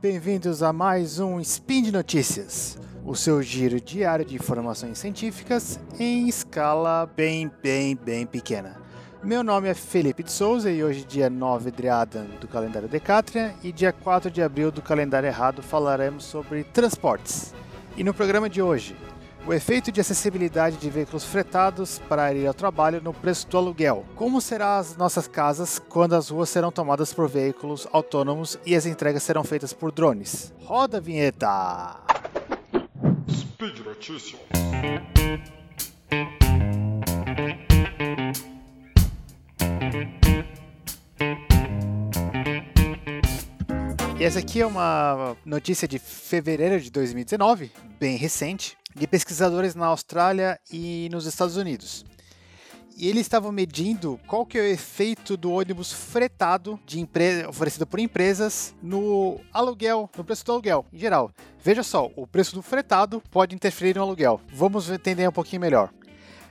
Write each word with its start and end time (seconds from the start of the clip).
bem-vindos 0.00 0.62
a 0.62 0.72
mais 0.72 1.18
um 1.18 1.40
Spin 1.40 1.82
de 1.82 1.90
Notícias, 1.90 2.78
o 3.04 3.16
seu 3.16 3.42
giro 3.42 3.80
diário 3.80 4.24
de 4.24 4.36
informações 4.36 4.96
científicas 4.96 5.80
em 5.98 6.28
escala 6.28 7.04
bem, 7.16 7.50
bem, 7.60 7.96
bem 7.96 8.24
pequena. 8.24 8.76
Meu 9.24 9.42
nome 9.42 9.68
é 9.68 9.74
Felipe 9.74 10.22
de 10.22 10.30
Souza 10.30 10.70
e 10.70 10.84
hoje, 10.84 11.04
dia 11.04 11.28
9 11.28 11.72
de 11.72 11.88
Adam 11.88 12.26
do 12.40 12.46
calendário 12.46 12.88
Decatria 12.88 13.52
e 13.60 13.72
dia 13.72 13.92
4 13.92 14.30
de 14.30 14.40
abril 14.40 14.70
do 14.70 14.80
calendário 14.80 15.26
errado, 15.26 15.64
falaremos 15.64 16.22
sobre 16.22 16.62
transportes. 16.62 17.52
E 17.96 18.04
no 18.04 18.14
programa 18.14 18.48
de 18.48 18.62
hoje, 18.62 18.94
o 19.48 19.54
efeito 19.54 19.90
de 19.90 19.98
acessibilidade 19.98 20.76
de 20.76 20.90
veículos 20.90 21.24
fretados 21.24 21.98
para 22.06 22.34
ir 22.34 22.46
ao 22.46 22.52
trabalho 22.52 23.00
no 23.00 23.14
preço 23.14 23.48
do 23.48 23.56
aluguel. 23.56 24.04
Como 24.14 24.42
serão 24.42 24.76
as 24.76 24.94
nossas 24.94 25.26
casas 25.26 25.78
quando 25.78 26.14
as 26.14 26.28
ruas 26.28 26.50
serão 26.50 26.70
tomadas 26.70 27.14
por 27.14 27.26
veículos 27.26 27.88
autônomos 27.90 28.58
e 28.66 28.76
as 28.76 28.84
entregas 28.84 29.22
serão 29.22 29.42
feitas 29.42 29.72
por 29.72 29.90
drones? 29.90 30.52
Roda 30.64 30.98
a 30.98 31.00
vinheta! 31.00 31.96
Speed 33.30 33.78
Notícias. 33.78 34.38
E 44.20 44.24
essa 44.24 44.40
aqui 44.40 44.60
é 44.60 44.66
uma 44.66 45.36
notícia 45.46 45.86
de 45.86 45.98
fevereiro 45.98 46.80
de 46.80 46.90
2019, 46.90 47.70
bem 48.00 48.16
recente, 48.16 48.76
de 48.98 49.06
pesquisadores 49.06 49.74
na 49.74 49.86
Austrália 49.86 50.58
e 50.70 51.08
nos 51.10 51.26
Estados 51.26 51.56
Unidos. 51.56 52.04
E 52.96 53.08
eles 53.08 53.20
estavam 53.20 53.52
medindo 53.52 54.18
qual 54.26 54.44
que 54.44 54.58
é 54.58 54.60
o 54.60 54.64
efeito 54.64 55.36
do 55.36 55.52
ônibus 55.52 55.92
fretado 55.92 56.80
de 56.84 56.98
empresa, 56.98 57.48
oferecido 57.48 57.86
por 57.86 58.00
empresas 58.00 58.74
no 58.82 59.40
aluguel, 59.52 60.10
no 60.16 60.24
preço 60.24 60.44
do 60.44 60.50
aluguel, 60.50 60.84
em 60.92 60.98
geral. 60.98 61.30
Veja 61.62 61.84
só, 61.84 62.10
o 62.16 62.26
preço 62.26 62.56
do 62.56 62.62
fretado 62.62 63.22
pode 63.30 63.54
interferir 63.54 63.94
no 63.94 64.02
aluguel. 64.02 64.40
Vamos 64.52 64.90
entender 64.90 65.28
um 65.28 65.32
pouquinho 65.32 65.60
melhor. 65.60 65.92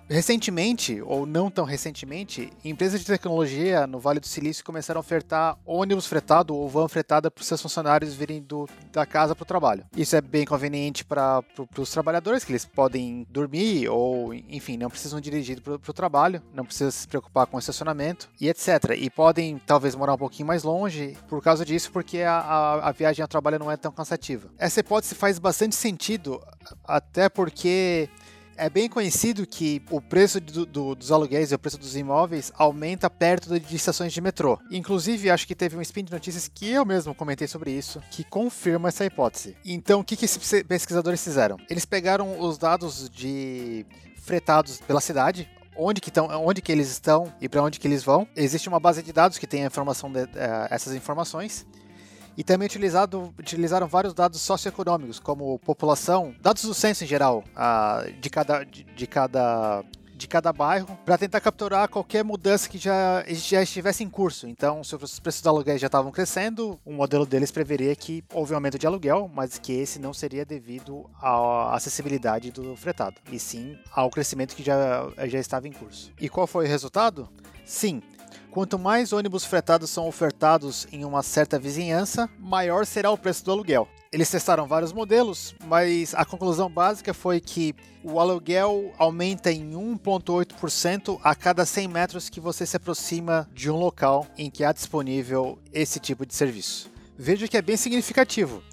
Recentemente, 0.09 1.02
ou 1.02 1.25
não 1.25 1.52
tão 1.52 1.66
recentemente, 1.66 2.52
empresas 2.63 3.02
de 3.02 3.05
tecnologia 3.05 3.86
no 3.86 4.00
Vale 4.00 4.22
do 4.22 4.27
Silício 4.27 4.64
começaram 4.64 4.99
a 4.99 5.02
ofertar 5.02 5.58
ônibus 5.66 6.08
fretado 6.08 6.55
ou 6.55 6.69
van 6.69 6.88
fretada 6.88 7.30
para 7.30 7.41
os 7.41 7.47
seus 7.47 7.61
funcionários 7.61 8.14
virem 8.14 8.41
do, 8.41 8.69
da 8.94 9.05
casa 9.05 9.36
para 9.36 9.44
o 9.44 9.45
trabalho. 9.45 9.86
Isso 9.95 10.16
é 10.16 10.22
bem 10.22 10.45
conveniente 10.45 11.03
para 11.03 11.41
pro, 11.41 11.67
os 11.77 11.91
trabalhadores, 11.91 12.45
que 12.45 12.53
eles 12.53 12.64
podem 12.64 13.27
dormir 13.30 13.89
ou, 13.89 14.33
enfim, 14.33 14.77
não 14.77 14.89
precisam 14.89 15.19
dirigir 15.19 15.61
para 15.61 15.73
o 15.73 15.94
trabalho, 15.94 16.42
não 16.53 16.64
precisam 16.64 16.92
se 16.92 17.05
preocupar 17.05 17.45
com 17.45 17.59
estacionamento 17.59 18.30
e 18.39 18.47
etc. 18.47 18.95
E 18.97 19.09
podem 19.09 19.61
talvez 19.66 19.94
morar 19.94 20.14
um 20.14 20.17
pouquinho 20.17 20.47
mais 20.47 20.64
longe 20.64 21.17
por 21.27 21.44
causa 21.44 21.66
disso, 21.66 21.92
porque 21.92 22.19
a, 22.19 22.38
a, 22.39 22.89
a 22.89 22.92
viagem 22.94 23.21
ao 23.21 23.27
trabalho 23.27 23.59
não 23.59 23.69
é 23.69 23.75
tão 23.75 23.92
cansativa. 23.92 24.47
Essa 24.58 24.80
hipótese 24.80 25.16
faz 25.16 25.38
bastante 25.38 25.75
sentido, 25.75 26.42
até 26.86 27.27
porque 27.27 28.09
é 28.58 28.69
bem 28.69 28.89
conhecido 28.89 29.45
que 29.45 29.81
o 29.89 30.02
preço 30.02 30.41
do, 30.41 30.66
do, 30.66 30.95
dos 30.95 31.11
aluguéis 31.11 31.52
e 31.52 31.55
o 31.55 31.59
preço 31.59 31.77
dos 31.77 31.95
imóveis 31.95 32.52
aumenta 32.55 33.09
perto 33.09 33.59
de 33.59 33.75
estações 33.75 34.11
de 34.11 34.19
metrô. 34.19 34.59
Inclusive, 34.72 35.30
acho 35.30 35.47
que 35.47 35.55
teve 35.55 35.77
um 35.77 35.81
spin 35.81 36.03
de 36.03 36.11
notícias 36.11 36.47
que 36.47 36.69
eu 36.69 36.86
mesmo 36.86 37.14
comentei 37.14 37.47
sobre 37.47 37.72
isso, 37.72 38.02
que 38.11 38.23
confirma 38.23 38.89
essa 38.89 39.05
hipótese. 39.05 39.55
Então, 39.64 39.99
o 39.99 40.03
que, 40.03 40.16
que 40.16 40.25
esses 40.25 40.64
pesquisadores 40.64 41.23
fizeram? 41.23 41.58
Eles 41.69 41.86
pegaram 41.86 42.39
os 42.39 42.58
dados 42.58 43.09
de 43.09 43.86
fretados 44.17 44.81
pela 44.81 44.99
cidade, 44.99 45.49
onde 45.77 46.02
que, 46.02 46.09
estão, 46.09 46.27
onde 46.45 46.61
que 46.61 46.71
eles 46.71 46.89
estão 46.89 47.31
e 47.39 47.47
para 47.47 47.61
onde 47.61 47.80
que 47.80 47.88
eles 47.88 48.03
vão. 48.03 48.27
Existe 48.36 48.67
uma 48.67 48.80
base 48.80 49.03
de 49.03 49.14
dados 49.14 49.37
que 49.37 49.45
tem 49.45 49.64
a 49.64 49.67
informação 49.67 50.11
de, 50.11 50.23
uh, 50.23 50.27
essas 50.70 50.95
informações 50.95 51.65
e 52.37 52.43
também 52.43 52.67
utilizado, 52.67 53.33
utilizaram 53.37 53.87
vários 53.87 54.14
dados 54.14 54.39
socioeconômicos, 54.42 55.20
como 55.20 55.58
população, 55.59 56.36
dados 56.39 56.64
do 56.64 56.73
censo 56.73 57.03
em 57.03 57.08
geral, 57.08 57.43
de, 58.21 58.30
cada, 58.30 58.64
de, 58.64 58.83
de 58.83 59.08
cada 59.08 59.83
de 60.17 60.27
cada 60.27 60.52
bairro 60.52 60.97
para 61.05 61.17
tentar 61.17 61.39
capturar 61.39 61.87
qualquer 61.87 62.23
mudança 62.23 62.67
que 62.67 62.77
já, 62.77 63.23
já 63.27 63.61
estivesse 63.61 64.03
em 64.03 64.09
curso. 64.09 64.47
Então, 64.47 64.83
se 64.83 64.95
os 64.95 65.20
preços 65.20 65.42
de 65.42 65.47
aluguel 65.47 65.77
já 65.77 65.86
estavam 65.86 66.11
crescendo, 66.11 66.80
o 66.83 66.92
modelo 66.92 67.26
deles 67.26 67.52
preveria 67.52 67.95
que 67.95 68.23
houve 68.33 68.52
um 68.52 68.55
aumento 68.55 68.80
de 68.80 68.87
aluguel, 68.87 69.30
mas 69.31 69.59
que 69.59 69.71
esse 69.71 69.99
não 69.99 70.14
seria 70.14 70.43
devido 70.43 71.08
à 71.21 71.76
acessibilidade 71.76 72.52
do 72.52 72.76
fretado, 72.76 73.17
e 73.31 73.39
sim 73.39 73.77
ao 73.92 74.09
crescimento 74.09 74.55
que 74.55 74.64
já, 74.64 75.08
já 75.27 75.39
estava 75.39 75.67
em 75.67 75.71
curso. 75.71 76.11
E 76.20 76.27
qual 76.27 76.47
foi 76.47 76.65
o 76.65 76.67
resultado? 76.67 77.30
Sim, 77.64 78.02
Quanto 78.58 78.80
mais 78.80 79.14
ônibus 79.14 79.45
fretados 79.45 79.88
são 79.92 80.08
ofertados 80.08 80.88
em 80.92 81.06
uma 81.06 81.22
certa 81.22 81.60
vizinhança, 81.60 82.28
maior 82.40 82.88
será 82.88 83.12
o 83.12 83.18
preço 83.18 83.45
do 83.45 83.52
aluguel. 83.52 83.88
Eles 84.12 84.32
testaram 84.32 84.66
vários 84.66 84.92
modelos, 84.92 85.54
mas 85.68 86.16
a 86.16 86.26
conclusão 86.26 86.68
básica 86.68 87.14
foi 87.14 87.40
que 87.40 87.76
o 88.04 88.20
aluguel 88.20 88.92
aumenta 88.98 89.52
em 89.52 89.73
1,8% 89.73 91.20
a 91.22 91.36
cada 91.36 91.68
100 91.68 91.88
metros 91.88 92.30
que 92.30 92.40
você 92.40 92.66
se 92.66 92.76
aproxima 92.76 93.48
de 93.54 93.70
um 93.70 93.76
local 93.76 94.26
em 94.36 94.50
que 94.50 94.64
há 94.64 94.72
disponível 94.72 95.60
esse 95.72 96.00
tipo 96.00 96.26
de 96.26 96.34
serviço. 96.34 96.89
Veja 97.16 97.48
que 97.48 97.58
é 97.58 97.62
bem 97.62 97.78
significativo. 97.78 98.64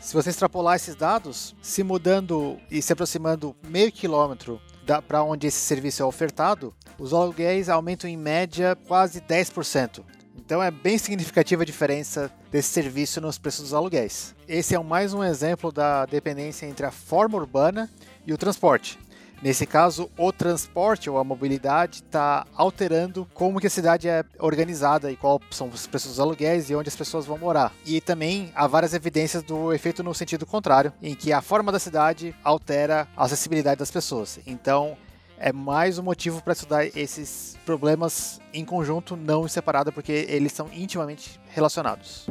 Se 0.00 0.14
você 0.14 0.30
extrapolar 0.30 0.74
esses 0.74 0.96
dados, 0.96 1.54
se 1.62 1.84
mudando 1.84 2.58
e 2.68 2.82
se 2.82 2.92
aproximando 2.92 3.54
meio 3.68 3.92
quilômetro 3.92 4.60
para 5.06 5.22
onde 5.22 5.46
esse 5.46 5.58
serviço 5.58 6.02
é 6.02 6.06
ofertado, 6.06 6.74
os 6.98 7.12
aluguéis 7.12 7.68
aumentam 7.68 8.08
em 8.08 8.16
média 8.16 8.76
quase 8.86 9.20
10%. 9.20 10.02
Então 10.34 10.62
é 10.62 10.70
bem 10.70 10.96
significativa 10.96 11.62
a 11.62 11.66
diferença 11.66 12.32
desse 12.50 12.70
serviço 12.70 13.20
nos 13.20 13.36
preços 13.36 13.64
dos 13.64 13.74
aluguéis. 13.74 14.34
Esse 14.48 14.74
é 14.74 14.78
mais 14.78 15.12
um 15.12 15.22
exemplo 15.22 15.70
da 15.70 16.06
dependência 16.06 16.64
entre 16.64 16.86
a 16.86 16.90
forma 16.90 17.36
urbana 17.36 17.90
e 18.26 18.32
o 18.32 18.38
transporte. 18.38 18.98
Nesse 19.40 19.66
caso, 19.66 20.10
o 20.18 20.32
transporte 20.32 21.08
ou 21.08 21.16
a 21.16 21.24
mobilidade 21.24 22.02
está 22.04 22.44
alterando 22.56 23.26
como 23.32 23.60
que 23.60 23.68
a 23.68 23.70
cidade 23.70 24.08
é 24.08 24.24
organizada 24.38 25.12
e 25.12 25.16
quais 25.16 25.40
são 25.50 25.68
os 25.68 25.86
preços 25.86 26.10
dos 26.10 26.20
aluguéis 26.20 26.70
e 26.70 26.74
onde 26.74 26.88
as 26.88 26.96
pessoas 26.96 27.24
vão 27.24 27.38
morar. 27.38 27.72
E 27.86 28.00
também 28.00 28.50
há 28.54 28.66
várias 28.66 28.94
evidências 28.94 29.42
do 29.42 29.72
efeito 29.72 30.02
no 30.02 30.12
sentido 30.12 30.44
contrário, 30.44 30.92
em 31.00 31.14
que 31.14 31.32
a 31.32 31.40
forma 31.40 31.70
da 31.70 31.78
cidade 31.78 32.34
altera 32.42 33.06
a 33.16 33.24
acessibilidade 33.24 33.78
das 33.78 33.90
pessoas. 33.92 34.40
Então, 34.44 34.96
é 35.38 35.52
mais 35.52 35.98
um 35.98 36.02
motivo 36.02 36.42
para 36.42 36.52
estudar 36.52 36.84
esses 36.84 37.56
problemas 37.64 38.40
em 38.52 38.64
conjunto, 38.64 39.16
não 39.16 39.44
em 39.44 39.48
separado, 39.48 39.92
porque 39.92 40.26
eles 40.28 40.52
são 40.52 40.68
intimamente 40.72 41.40
relacionados. 41.50 42.28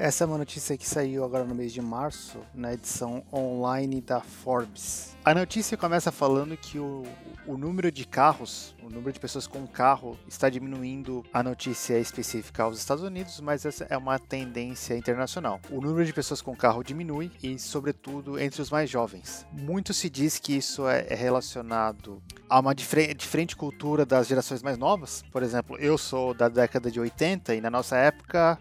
Essa 0.00 0.24
é 0.24 0.26
uma 0.26 0.38
notícia 0.38 0.78
que 0.78 0.88
saiu 0.88 1.22
agora 1.22 1.44
no 1.44 1.54
mês 1.54 1.74
de 1.74 1.82
março, 1.82 2.38
na 2.54 2.72
edição 2.72 3.22
online 3.30 4.00
da 4.00 4.22
Forbes. 4.22 5.14
A 5.22 5.34
notícia 5.34 5.76
começa 5.76 6.10
falando 6.10 6.56
que 6.56 6.78
o, 6.78 7.02
o 7.46 7.58
número 7.58 7.92
de 7.92 8.06
carros, 8.06 8.74
o 8.82 8.88
número 8.88 9.12
de 9.12 9.20
pessoas 9.20 9.46
com 9.46 9.66
carro, 9.66 10.18
está 10.26 10.48
diminuindo. 10.48 11.22
A 11.34 11.42
notícia 11.42 11.98
é 11.98 12.00
específica 12.00 12.62
aos 12.62 12.78
Estados 12.78 13.04
Unidos, 13.04 13.40
mas 13.40 13.66
essa 13.66 13.86
é 13.90 13.96
uma 13.98 14.18
tendência 14.18 14.96
internacional. 14.96 15.60
O 15.70 15.82
número 15.82 16.06
de 16.06 16.14
pessoas 16.14 16.40
com 16.40 16.56
carro 16.56 16.82
diminui 16.82 17.30
e, 17.42 17.58
sobretudo, 17.58 18.40
entre 18.40 18.62
os 18.62 18.70
mais 18.70 18.88
jovens. 18.88 19.44
Muito 19.52 19.92
se 19.92 20.08
diz 20.08 20.38
que 20.38 20.56
isso 20.56 20.88
é, 20.88 21.08
é 21.10 21.14
relacionado 21.14 22.22
a 22.48 22.58
uma 22.58 22.74
diferente 22.74 23.54
cultura 23.54 24.06
das 24.06 24.28
gerações 24.28 24.62
mais 24.62 24.78
novas. 24.78 25.22
Por 25.30 25.42
exemplo, 25.42 25.76
eu 25.76 25.98
sou 25.98 26.32
da 26.32 26.48
década 26.48 26.90
de 26.90 26.98
80 26.98 27.54
e 27.54 27.60
na 27.60 27.68
nossa 27.68 27.98
época 27.98 28.58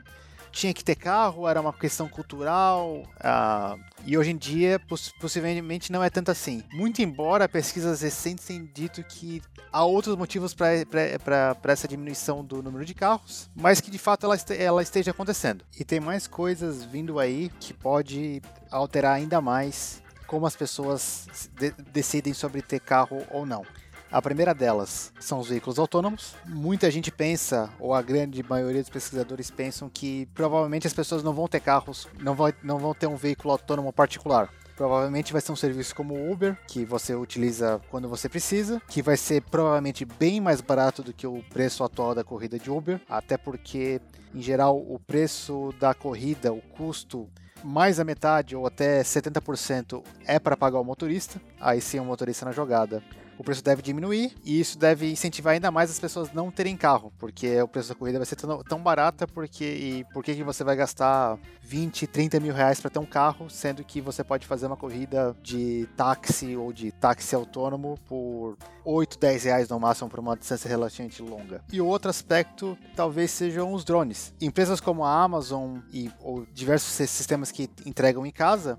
tinha 0.51 0.73
que 0.73 0.83
ter 0.83 0.95
carro, 0.95 1.47
era 1.47 1.59
uma 1.61 1.73
questão 1.73 2.07
cultural, 2.07 3.03
uh, 3.17 3.79
e 4.05 4.17
hoje 4.17 4.31
em 4.31 4.37
dia 4.37 4.79
poss 4.79 5.11
possivelmente 5.19 5.91
não 5.91 6.03
é 6.03 6.09
tanto 6.09 6.31
assim. 6.31 6.63
Muito 6.73 7.01
embora 7.01 7.47
pesquisas 7.47 8.01
recentes 8.01 8.45
tenham 8.45 8.67
dito 8.73 9.03
que 9.03 9.41
há 9.71 9.83
outros 9.83 10.15
motivos 10.15 10.53
para 10.53 11.55
essa 11.63 11.87
diminuição 11.87 12.43
do 12.43 12.61
número 12.61 12.85
de 12.85 12.93
carros, 12.93 13.49
mas 13.55 13.79
que 13.81 13.91
de 13.91 13.97
fato 13.99 14.25
ela, 14.25 14.35
este 14.35 14.55
ela 14.57 14.81
esteja 14.81 15.11
acontecendo. 15.11 15.63
E 15.79 15.83
tem 15.83 15.99
mais 15.99 16.27
coisas 16.27 16.83
vindo 16.83 17.19
aí 17.19 17.51
que 17.59 17.73
pode 17.73 18.41
alterar 18.71 19.15
ainda 19.15 19.41
mais 19.41 20.01
como 20.27 20.45
as 20.45 20.55
pessoas 20.55 21.27
de 21.57 21.71
decidem 21.91 22.33
sobre 22.33 22.61
ter 22.61 22.79
carro 22.79 23.25
ou 23.31 23.45
não. 23.45 23.65
A 24.11 24.21
primeira 24.23 24.55
delas 24.55 25.13
são 25.19 25.39
os 25.39 25.49
veículos 25.49 25.77
autônomos. 25.77 26.33
Muita 26.43 26.89
gente 26.89 27.11
pensa, 27.11 27.69
ou 27.79 27.93
a 27.93 28.01
grande 28.01 28.41
maioria 28.41 28.81
dos 28.81 28.89
pesquisadores 28.89 29.51
pensam, 29.51 29.87
que 29.87 30.25
provavelmente 30.33 30.87
as 30.87 30.93
pessoas 30.93 31.21
não 31.21 31.31
vão 31.31 31.47
ter 31.47 31.59
carros, 31.59 32.07
não, 32.19 32.35
não 32.63 32.79
vão 32.79 32.95
ter 32.95 33.05
um 33.05 33.15
veículo 33.15 33.51
autônomo 33.51 33.93
particular. 33.93 34.49
Provavelmente 34.75 35.31
vai 35.31 35.41
ser 35.41 35.51
um 35.51 35.55
serviço 35.55 35.93
como 35.93 36.15
o 36.15 36.31
Uber, 36.31 36.57
que 36.67 36.85
você 36.85 37.13
utiliza 37.13 37.79
quando 37.91 38.09
você 38.09 38.27
precisa, 38.27 38.81
que 38.87 39.03
vai 39.03 39.15
ser 39.15 39.43
provavelmente 39.43 40.05
bem 40.05 40.41
mais 40.41 40.59
barato 40.59 41.03
do 41.03 41.13
que 41.13 41.27
o 41.27 41.43
preço 41.49 41.83
atual 41.83 42.15
da 42.15 42.23
corrida 42.23 42.57
de 42.57 42.71
Uber, 42.71 42.99
até 43.07 43.37
porque, 43.37 44.01
em 44.33 44.41
geral, 44.41 44.77
o 44.77 44.97
preço 44.97 45.71
da 45.79 45.93
corrida, 45.93 46.51
o 46.51 46.61
custo 46.61 47.29
mais 47.63 47.99
a 47.99 48.05
metade 48.05 48.55
ou 48.55 48.65
até 48.65 49.03
70% 49.03 50.01
é 50.25 50.39
para 50.39 50.57
pagar 50.57 50.79
o 50.79 50.83
motorista, 50.83 51.39
aí 51.59 51.79
sim 51.79 51.99
o 51.99 52.05
motorista 52.05 52.45
na 52.45 52.53
jogada 52.53 53.03
o 53.39 53.43
preço 53.43 53.63
deve 53.63 53.81
diminuir 53.81 54.35
e 54.43 54.59
isso 54.59 54.77
deve 54.77 55.09
incentivar 55.09 55.53
ainda 55.53 55.71
mais 55.71 55.89
as 55.89 55.97
pessoas 55.97 56.33
não 56.33 56.51
terem 56.51 56.75
carro, 56.75 57.13
porque 57.17 57.59
o 57.61 57.67
preço 57.69 57.87
da 57.87 57.95
corrida 57.95 58.19
vai 58.19 58.25
ser 58.25 58.35
tão, 58.35 58.61
tão 58.63 58.83
barata, 58.83 59.25
porque 59.25 59.63
e 59.63 60.05
por 60.13 60.21
que, 60.21 60.43
você 60.43 60.61
vai 60.61 60.75
gastar 60.75 61.39
20, 61.61 62.05
30 62.05 62.37
mil 62.41 62.53
reais 62.53 62.81
para 62.81 62.89
ter 62.89 62.99
um 62.99 63.05
carro, 63.05 63.49
sendo 63.49 63.81
que 63.81 64.01
você 64.01 64.25
pode 64.25 64.45
fazer 64.45 64.67
uma 64.67 64.75
corrida 64.75 65.33
de 65.41 65.87
táxi 65.95 66.57
ou 66.57 66.73
de 66.73 66.91
táxi 66.91 67.33
autônomo 67.33 67.97
por 68.09 68.57
8, 68.83 69.17
10 69.17 69.43
reais 69.45 69.69
no 69.69 69.79
máximo 69.79 70.09
para 70.09 70.19
uma 70.19 70.35
distância 70.35 70.67
relativamente 70.67 71.21
longa. 71.21 71.63
E 71.71 71.79
outro 71.79 72.09
aspecto 72.09 72.77
talvez 72.93 73.31
sejam 73.31 73.71
os 73.71 73.85
drones. 73.85 74.33
Empresas 74.41 74.81
como 74.81 75.05
a 75.05 75.23
Amazon 75.23 75.77
e 75.93 76.11
ou 76.19 76.45
diversos 76.53 76.91
sistemas 77.09 77.51
que 77.51 77.69
entregam 77.85 78.25
em 78.25 78.31
casa 78.31 78.77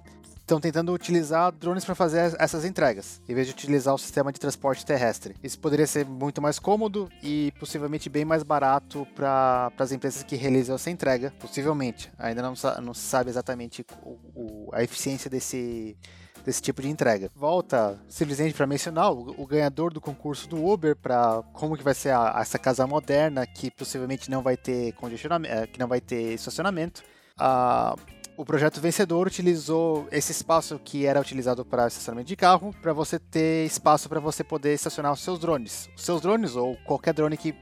estão 0.50 0.60
tentando 0.60 0.92
utilizar 0.92 1.52
drones 1.52 1.84
para 1.84 1.94
fazer 1.94 2.34
essas 2.40 2.64
entregas, 2.64 3.22
em 3.28 3.34
vez 3.34 3.46
de 3.46 3.52
utilizar 3.52 3.94
o 3.94 3.98
sistema 3.98 4.32
de 4.32 4.40
transporte 4.40 4.84
terrestre. 4.84 5.36
Isso 5.44 5.56
poderia 5.60 5.86
ser 5.86 6.04
muito 6.04 6.42
mais 6.42 6.58
cômodo 6.58 7.08
e 7.22 7.52
possivelmente 7.60 8.08
bem 8.08 8.24
mais 8.24 8.42
barato 8.42 9.06
para 9.14 9.70
as 9.78 9.92
empresas 9.92 10.24
que 10.24 10.34
realizam 10.34 10.74
essa 10.74 10.90
entrega, 10.90 11.32
possivelmente. 11.38 12.10
Ainda 12.18 12.42
não, 12.42 12.54
não 12.82 12.92
se 12.92 13.02
sabe 13.02 13.30
exatamente 13.30 13.86
o, 14.02 14.18
o, 14.34 14.70
a 14.72 14.82
eficiência 14.82 15.30
desse, 15.30 15.96
desse 16.44 16.60
tipo 16.60 16.82
de 16.82 16.88
entrega. 16.88 17.30
Volta 17.36 17.96
simplesmente 18.08 18.52
para 18.52 18.66
mencionar 18.66 19.12
o, 19.12 19.40
o, 19.40 19.46
ganhador 19.46 19.92
do 19.92 20.00
concurso 20.00 20.48
do 20.48 20.66
Uber 20.66 20.96
para 20.96 21.44
como 21.52 21.76
que 21.76 21.84
vai 21.84 21.94
ser 21.94 22.10
a, 22.10 22.38
essa 22.40 22.58
casa 22.58 22.84
moderna 22.88 23.46
que 23.46 23.70
possivelmente 23.70 24.28
não 24.28 24.42
vai 24.42 24.56
ter 24.56 24.94
congestionamento, 24.94 25.54
eh, 25.54 25.66
que 25.68 25.78
não 25.78 25.86
vai 25.86 26.00
ter 26.00 26.34
estacionamento. 26.34 27.04
Uh, 27.38 28.19
o 28.40 28.44
projeto 28.44 28.80
vencedor 28.80 29.26
utilizou 29.26 30.08
esse 30.10 30.32
espaço 30.32 30.80
que 30.82 31.04
era 31.04 31.20
utilizado 31.20 31.62
para 31.62 31.86
estacionamento 31.86 32.28
de 32.28 32.36
carro, 32.36 32.74
para 32.80 32.90
você 32.94 33.18
ter 33.18 33.66
espaço 33.66 34.08
para 34.08 34.18
você 34.18 34.42
poder 34.42 34.72
estacionar 34.72 35.12
os 35.12 35.20
seus 35.20 35.38
drones. 35.38 35.90
Os 35.94 36.02
seus 36.02 36.22
drones 36.22 36.56
ou 36.56 36.74
qualquer 36.86 37.12
drone 37.12 37.36
que, 37.36 37.54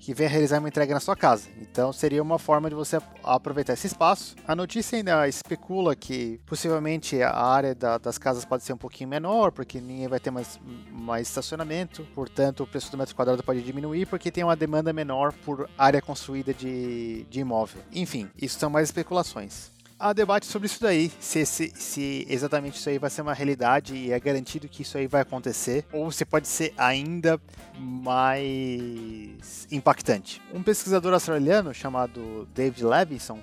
que 0.00 0.12
venha 0.12 0.28
realizar 0.28 0.58
uma 0.58 0.66
entrega 0.66 0.92
na 0.92 0.98
sua 0.98 1.14
casa. 1.14 1.48
Então 1.60 1.92
seria 1.92 2.20
uma 2.20 2.36
forma 2.36 2.68
de 2.68 2.74
você 2.74 2.98
aproveitar 3.22 3.74
esse 3.74 3.86
espaço. 3.86 4.34
A 4.44 4.56
notícia 4.56 4.96
ainda 4.96 5.28
especula 5.28 5.94
que 5.94 6.40
possivelmente 6.44 7.22
a 7.22 7.32
área 7.32 7.72
da, 7.72 7.96
das 7.96 8.18
casas 8.18 8.44
pode 8.44 8.64
ser 8.64 8.72
um 8.72 8.76
pouquinho 8.76 9.10
menor, 9.10 9.52
porque 9.52 9.80
ninguém 9.80 10.08
vai 10.08 10.18
ter 10.18 10.32
mais, 10.32 10.58
mais 10.90 11.28
estacionamento, 11.28 12.04
portanto 12.12 12.64
o 12.64 12.66
preço 12.66 12.90
do 12.90 12.98
metro 12.98 13.14
quadrado 13.14 13.44
pode 13.44 13.62
diminuir, 13.62 14.06
porque 14.06 14.32
tem 14.32 14.42
uma 14.42 14.56
demanda 14.56 14.92
menor 14.92 15.32
por 15.44 15.70
área 15.78 16.02
construída 16.02 16.52
de, 16.52 17.22
de 17.30 17.38
imóvel. 17.38 17.80
Enfim, 17.92 18.28
isso 18.36 18.58
são 18.58 18.68
mais 18.68 18.88
especulações 18.88 19.72
há 19.98 20.12
debate 20.12 20.46
sobre 20.46 20.66
isso 20.66 20.80
daí, 20.80 21.10
se, 21.20 21.44
se, 21.46 21.72
se, 21.74 22.26
exatamente 22.28 22.78
isso 22.78 22.88
aí 22.88 22.98
vai 22.98 23.10
ser 23.10 23.22
uma 23.22 23.34
realidade 23.34 23.94
e 23.94 24.12
é 24.12 24.20
garantido 24.20 24.68
que 24.68 24.82
isso 24.82 24.98
aí 24.98 25.06
vai 25.06 25.22
acontecer, 25.22 25.84
ou 25.92 26.10
se 26.10 26.24
pode 26.24 26.48
ser 26.48 26.72
ainda 26.76 27.40
mais 27.78 29.66
impactante. 29.70 30.40
Um 30.52 30.62
pesquisador 30.62 31.12
australiano 31.12 31.72
chamado 31.72 32.48
David 32.54 32.84
Levinson 32.84 33.40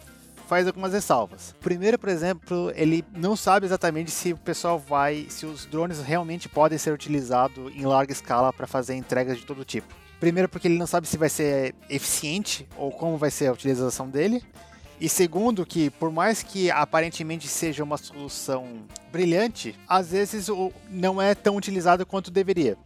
faz 0.48 0.68
algumas 0.68 0.92
ressalvas. 0.92 1.56
Primeiro, 1.62 1.98
por 1.98 2.10
exemplo, 2.10 2.74
ele 2.76 3.06
não 3.16 3.38
sabe 3.38 3.66
exatamente 3.66 4.12
se 4.12 4.34
o 4.34 4.38
pessoal 4.38 4.78
vai, 4.78 5.28
se 5.30 5.46
os 5.46 5.66
drones 5.66 6.02
realmente 6.02 6.50
podem 6.50 6.78
ser 6.78 6.92
utilizados 6.92 7.74
em 7.74 7.86
larga 7.86 8.12
escala 8.12 8.52
para 8.52 8.68
fazer 8.68 8.96
entregas 8.96 9.38
de 9.38 9.46
todo 9.46 9.64
tipo. 9.64 9.96
Primeiro, 10.20 10.50
porque 10.50 10.68
ele 10.68 10.78
não 10.78 10.86
sabe 10.86 11.08
se 11.08 11.18
vai 11.18 11.30
ser 11.30 11.74
eficiente 11.90 12.68
ou 12.76 12.92
como 12.92 13.18
vai 13.18 13.32
ser 13.32 13.48
a 13.48 13.54
utilização 13.54 14.10
dele. 14.10 14.44
E 15.02 15.10
segundo, 15.10 15.66
que 15.66 15.90
por 15.90 16.12
mais 16.12 16.44
que 16.44 16.70
aparentemente 16.70 17.48
seja 17.48 17.84
uma 17.84 17.98
solução 17.98 18.84
brilhante, 19.12 19.76
às 19.88 20.12
vezes 20.12 20.48
não 20.92 21.20
é 21.20 21.34
tão 21.34 21.56
utilizado 21.56 22.06
quanto 22.06 22.30
deveria. 22.30 22.78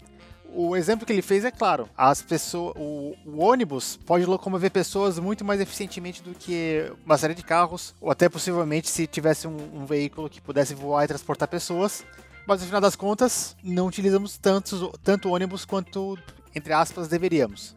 O 0.53 0.77
exemplo 0.77 1.05
que 1.05 1.11
ele 1.11 1.21
fez 1.21 1.43
é 1.43 1.51
claro. 1.51 1.89
As 1.97 2.21
pessoas, 2.21 2.73
o, 2.77 3.13
o, 3.25 3.39
ônibus 3.39 3.99
pode 4.05 4.25
locomover 4.25 4.71
pessoas 4.71 5.19
muito 5.19 5.43
mais 5.43 5.59
eficientemente 5.59 6.23
do 6.23 6.33
que 6.33 6.89
uma 7.05 7.17
série 7.17 7.33
de 7.33 7.43
carros, 7.43 7.93
ou 7.99 8.09
até 8.09 8.29
possivelmente 8.29 8.89
se 8.89 9.05
tivesse 9.05 9.45
um, 9.45 9.81
um 9.81 9.85
veículo 9.85 10.29
que 10.29 10.39
pudesse 10.39 10.73
voar 10.73 11.03
e 11.03 11.09
transportar 11.09 11.49
pessoas. 11.49 12.05
Mas 12.47 12.61
no 12.61 12.67
final 12.67 12.79
das 12.79 12.95
contas, 12.95 13.57
não 13.61 13.87
utilizamos 13.87 14.37
tantos, 14.37 14.89
tanto 15.03 15.27
ônibus 15.31 15.65
quanto, 15.65 16.17
entre 16.55 16.71
aspas, 16.71 17.09
deveríamos. 17.09 17.75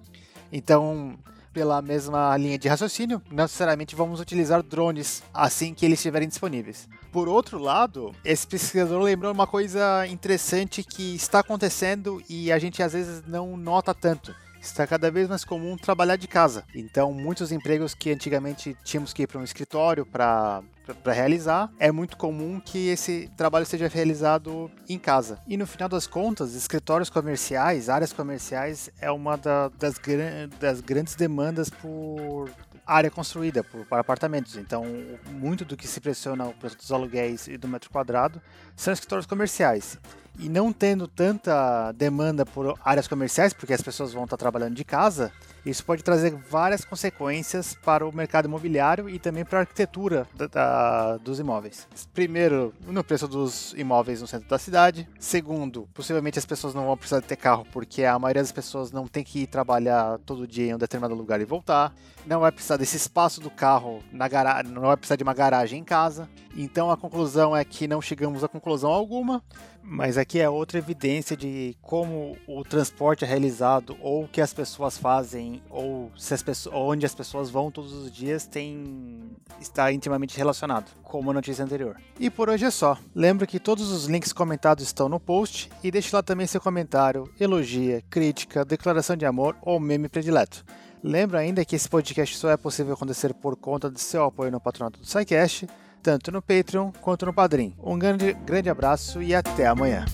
Então, 0.53 1.19
pela 1.59 1.83
mesma 1.83 2.37
linha 2.37 2.57
de 2.57 2.69
raciocínio, 2.69 3.21
não 3.29 3.43
necessariamente 3.43 3.97
vamos 3.97 4.21
utilizar 4.21 4.63
drones 4.63 5.25
assim 5.35 5.75
que 5.75 5.85
eles 5.85 5.99
estiverem 5.99 6.29
disponíveis. 6.29 6.89
Por 7.11 7.27
outro 7.27 7.59
lado, 7.59 8.15
esse 8.25 8.47
pesquisador 8.47 9.03
lembrou 9.03 9.33
uma 9.33 9.45
coisa 9.45 10.07
interessante 10.07 10.85
que 10.85 11.17
está 11.17 11.41
acontecendo 11.41 12.23
e 12.29 12.53
a 12.53 12.61
gente 12.61 12.81
às 12.81 12.93
vezes 12.93 13.25
não 13.27 13.57
nota 13.57 13.93
tanto 13.93 14.33
está 14.61 14.87
cada 14.87 15.11
vez 15.11 15.29
mais 15.29 15.45
comum 15.45 15.77
trabalhar 15.77 16.17
de 16.17 16.29
casa. 16.29 16.65
Então, 16.75 17.13
muitos 17.13 17.53
empregos 17.53 17.95
que 17.95 18.11
antigamente 18.11 18.77
tínhamos 18.85 19.13
que 19.13 19.23
ir 19.23 19.27
para 19.27 19.41
um 19.41 19.45
escritório 19.45 20.05
para 20.05 20.63
para 20.95 21.13
realizar, 21.13 21.71
é 21.79 21.93
muito 21.93 22.17
comum 22.17 22.59
que 22.59 22.89
esse 22.89 23.31
trabalho 23.37 23.67
seja 23.67 23.89
realizado 23.89 24.71
em 24.89 24.99
casa. 24.99 25.39
E 25.47 25.55
no 25.57 25.67
final 25.67 25.87
das 25.87 26.07
contas, 26.07 26.55
escritórios 26.55 27.11
comerciais, 27.11 27.91
áreas 27.91 28.11
comerciais, 28.11 28.91
é 28.99 29.11
uma 29.11 29.37
da, 29.37 29.69
das, 29.69 30.01
das 30.59 30.81
grandes 30.81 31.15
demandas 31.15 31.69
por 31.69 32.51
área 32.87 33.11
construída 33.11 33.63
por, 33.63 33.85
para 33.85 34.01
apartamentos. 34.01 34.57
Então, 34.57 34.85
muito 35.31 35.65
do 35.65 35.77
que 35.77 35.87
se 35.87 36.01
pressiona 36.01 36.47
o 36.47 36.55
preço 36.55 36.79
dos 36.79 36.91
aluguéis 36.91 37.47
e 37.47 37.59
do 37.59 37.69
metro 37.69 37.91
quadrado 37.91 38.41
são 38.75 38.93
escritórios 38.93 39.27
comerciais 39.27 39.99
e 40.39 40.49
não 40.49 40.73
tendo 40.73 41.09
tanta 41.09 41.93
demanda 41.93 42.47
por 42.47 42.79
áreas 42.85 43.09
comerciais, 43.09 43.53
porque 43.53 43.73
as 43.73 43.83
pessoas 43.83 44.13
vão 44.13 44.25
estar 44.25 44.37
trabalhando 44.37 44.75
de 44.75 44.85
casa, 44.85 45.33
isso 45.69 45.85
pode 45.85 46.03
trazer 46.03 46.35
várias 46.35 46.85
consequências 46.85 47.77
para 47.85 48.07
o 48.07 48.15
mercado 48.15 48.47
imobiliário 48.47 49.09
e 49.09 49.19
também 49.19 49.45
para 49.45 49.59
a 49.59 49.63
arquitetura 49.63 50.27
da, 50.35 50.47
da, 50.47 51.17
dos 51.19 51.39
imóveis. 51.39 51.87
Primeiro, 52.15 52.73
no 52.87 53.05
preço 53.05 53.29
dos 53.29 53.75
imóveis 53.77 54.21
no 54.21 54.27
centro 54.27 54.49
da 54.49 54.59
cidade. 54.59 55.09
Segundo, 55.19 55.89
possivelmente 55.95 56.39
as 56.39 56.47
pessoas 56.47 56.75
não 56.75 56.87
vão 56.87 56.97
precisar 56.97 57.21
ter 57.21 57.37
carro 57.37 57.67
porque 57.73 58.05
a 58.05 58.19
maioria 58.19 58.43
das 58.43 58.53
pessoas 58.53 58.93
não 58.93 59.07
tem 59.07 59.25
que 59.25 59.41
ir 59.41 59.47
trabalhar 59.47 60.19
todo 60.27 60.47
dia 60.47 60.71
em 60.71 60.75
um 60.75 60.79
determinado 60.79 61.15
lugar 61.15 61.41
e 61.41 61.45
voltar. 61.45 61.95
Não 62.27 62.41
vai 62.41 62.53
precisar 62.53 62.77
desse 62.77 62.97
espaço 62.97 63.41
do 63.41 63.51
carro 63.51 64.03
na 64.13 64.29
garagem, 64.29 64.73
não 64.73 64.83
vai 64.83 64.97
precisar 64.97 65.17
de 65.17 65.23
uma 65.23 65.35
garagem 65.35 65.81
em 65.81 65.85
casa. 65.85 66.29
Então 66.57 66.91
a 66.91 66.97
conclusão 66.97 67.57
é 67.57 67.65
que 67.65 67.87
não 67.87 68.01
chegamos 68.01 68.43
a 68.43 68.49
conclusão 68.49 68.91
alguma, 68.91 69.43
mas 69.83 70.19
aqui 70.19 70.39
é 70.39 70.49
outra 70.49 70.79
evidência 70.79 71.37
de 71.37 71.77
como 71.81 72.37
o 72.47 72.63
transporte 72.63 73.25
é 73.25 73.29
realizado 73.29 73.97
ou 74.01 74.25
o 74.25 74.29
que 74.29 74.41
as 74.41 74.53
pessoas 74.53 74.99
fazem 74.99 75.58
ou 75.69 76.11
se 76.17 76.35
as 76.35 76.43
pessoas, 76.43 76.75
onde 76.75 77.07
as 77.07 77.15
pessoas 77.15 77.51
vão 77.51 77.71
todos 77.71 77.93
os 77.93 78.11
dias 78.11 78.47
tem 78.47 79.31
está 79.61 79.93
intimamente 79.93 80.37
relacionado, 80.37 80.91
como 81.03 81.31
a 81.31 81.35
notícia 81.35 81.65
anterior. 81.65 81.97
E 82.19 82.31
por 82.31 82.49
hoje 82.49 82.65
é 82.65 82.71
só. 82.71 82.97
Lembro 83.15 83.47
que 83.47 83.59
todos 83.59 83.91
os 83.91 84.07
links 84.07 84.33
comentados 84.33 84.85
estão 84.85 85.09
no 85.09 85.19
post 85.19 85.71
e 85.83 85.91
deixe 85.91 86.15
lá 86.15 86.23
também 86.23 86.47
seu 86.47 86.61
comentário, 86.61 87.31
elogia, 87.39 88.03
crítica, 88.09 88.65
declaração 88.65 89.17
de 89.17 89.27
amor 89.27 89.57
ou 89.63 89.81
meme 89.81 90.09
predileto. 90.09 90.65
Lembro 91.03 91.39
ainda 91.39 91.65
que 91.65 91.77
esse 91.77 91.89
podcast 91.89 92.37
só 92.37 92.51
é 92.51 92.57
possível 92.57 92.95
acontecer 92.95 93.33
por 93.35 93.57
conta 93.57 93.91
do 93.91 93.99
seu 93.99 94.25
apoio 94.25 94.51
no 94.51 94.61
patronato 94.61 95.01
do 95.01 95.07
SciCast 95.07 95.67
tanto 96.03 96.33
no 96.33 96.41
Patreon 96.41 96.91
quanto 97.01 97.27
no 97.27 97.33
Padrim. 97.33 97.75
Um 97.83 97.99
grande, 97.99 98.33
grande 98.33 98.71
abraço 98.71 99.23
e 99.23 99.35
até 99.35 99.67
amanhã. 99.67 100.05